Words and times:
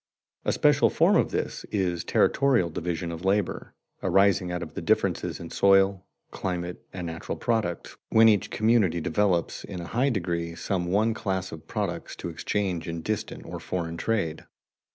A 0.45 0.51
special 0.51 0.89
form 0.89 1.15
of 1.15 1.29
this 1.29 1.63
is 1.65 2.03
territorial 2.03 2.71
division 2.71 3.11
of 3.11 3.23
labor, 3.23 3.75
arising 4.01 4.51
out 4.51 4.63
of 4.63 4.73
differences 4.83 5.39
in 5.39 5.51
soil, 5.51 6.07
climate, 6.31 6.83
and 6.91 7.05
natural 7.05 7.37
products, 7.37 7.97
when 8.09 8.27
each 8.27 8.49
community 8.49 8.99
develops 8.99 9.63
in 9.63 9.79
a 9.79 9.85
high 9.89 10.09
degree 10.09 10.55
some 10.55 10.87
one 10.87 11.13
class 11.13 11.51
of 11.51 11.67
products 11.67 12.15
to 12.15 12.29
exchange 12.29 12.87
in 12.87 13.03
distant 13.03 13.45
or 13.45 13.59
foreign 13.59 13.95
trade. 13.95 14.45